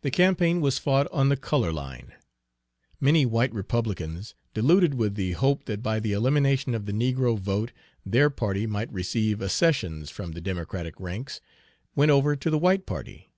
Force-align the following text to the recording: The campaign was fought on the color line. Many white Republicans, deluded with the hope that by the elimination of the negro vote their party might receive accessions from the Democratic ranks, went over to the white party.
The 0.00 0.10
campaign 0.10 0.60
was 0.60 0.80
fought 0.80 1.06
on 1.12 1.28
the 1.28 1.36
color 1.36 1.72
line. 1.72 2.14
Many 3.00 3.24
white 3.24 3.54
Republicans, 3.54 4.34
deluded 4.54 4.94
with 4.94 5.14
the 5.14 5.34
hope 5.34 5.66
that 5.66 5.84
by 5.84 6.00
the 6.00 6.12
elimination 6.14 6.74
of 6.74 6.84
the 6.84 6.90
negro 6.92 7.38
vote 7.38 7.70
their 8.04 8.28
party 8.28 8.66
might 8.66 8.92
receive 8.92 9.40
accessions 9.40 10.10
from 10.10 10.32
the 10.32 10.40
Democratic 10.40 10.98
ranks, 10.98 11.40
went 11.94 12.10
over 12.10 12.34
to 12.34 12.50
the 12.50 12.58
white 12.58 12.86
party. 12.86 13.30